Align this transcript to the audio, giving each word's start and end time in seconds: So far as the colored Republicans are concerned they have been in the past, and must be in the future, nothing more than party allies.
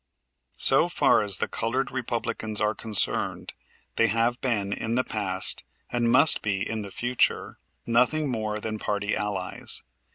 So 0.57 0.89
far 0.89 1.21
as 1.21 1.37
the 1.37 1.47
colored 1.47 1.91
Republicans 1.91 2.59
are 2.59 2.73
concerned 2.73 3.53
they 3.97 4.07
have 4.07 4.41
been 4.41 4.73
in 4.73 4.95
the 4.95 5.03
past, 5.03 5.63
and 5.91 6.11
must 6.11 6.41
be 6.41 6.67
in 6.67 6.81
the 6.81 6.89
future, 6.89 7.59
nothing 7.85 8.27
more 8.27 8.57
than 8.57 8.79
party 8.79 9.15
allies. 9.15 9.83